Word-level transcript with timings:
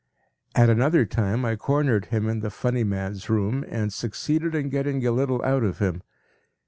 At 0.55 0.67
another 0.71 1.05
time 1.05 1.45
I 1.45 1.55
cornered 1.55 2.05
him 2.05 2.27
in 2.27 2.39
the 2.39 2.49
Funny 2.49 2.83
Man’s 2.83 3.29
room 3.29 3.63
and 3.69 3.93
succeeded 3.93 4.55
in 4.55 4.69
getting 4.69 5.05
a 5.05 5.11
little 5.11 5.43
out 5.43 5.63
of 5.63 5.77
him. 5.77 6.01